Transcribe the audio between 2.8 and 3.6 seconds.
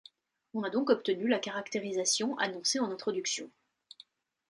introduction.